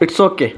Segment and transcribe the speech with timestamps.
[0.00, 0.54] It's okay.